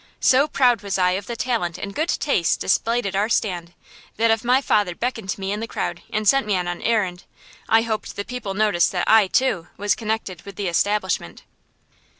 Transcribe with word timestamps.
So 0.19 0.47
proud 0.47 0.81
was 0.81 0.97
I 0.97 1.11
of 1.11 1.27
the 1.27 1.35
talent 1.35 1.77
and 1.77 1.93
good 1.93 2.09
taste 2.09 2.59
displayed 2.59 3.05
at 3.05 3.15
our 3.15 3.29
stand 3.29 3.75
that 4.17 4.31
if 4.31 4.43
my 4.43 4.59
father 4.59 4.95
beckoned 4.95 5.29
to 5.29 5.39
me 5.39 5.51
in 5.51 5.59
the 5.59 5.67
crowd 5.67 6.01
and 6.11 6.27
sent 6.27 6.47
me 6.47 6.55
on 6.57 6.67
an 6.67 6.81
errand, 6.81 7.25
I 7.69 7.83
hoped 7.83 8.15
the 8.15 8.25
people 8.25 8.55
noticed 8.55 8.91
that 8.93 9.07
I, 9.07 9.27
too, 9.27 9.67
was 9.77 9.93
connected 9.93 10.41
with 10.41 10.55
the 10.55 10.67
establishment. 10.69 11.43